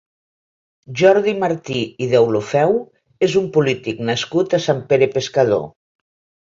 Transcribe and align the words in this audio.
Jordi 1.01 1.33
Martí 1.43 1.83
i 2.05 2.09
Deulofeu 2.15 2.75
és 3.29 3.39
un 3.45 3.49
polític 3.59 4.05
nascut 4.13 4.59
a 4.59 4.63
Sant 4.69 4.85
Pere 4.93 5.15
Pescador. 5.21 5.67